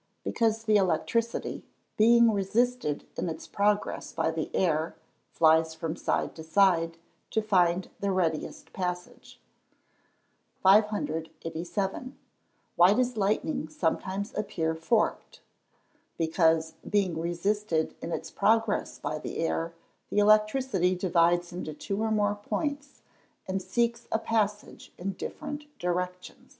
[0.24, 1.62] _Because the electricity,
[1.98, 4.96] being resisted in its progress by the air,
[5.30, 6.96] flies from side to side,
[7.32, 9.38] to find the readiest passage.
[10.62, 12.16] 587.
[12.76, 15.42] Why does lightning sometimes appear forked?
[16.16, 19.74] Because, being resisted in its progress by the air,
[20.08, 23.02] the electricity divides into two or more points,
[23.46, 26.56] and seeks a passage in different directions.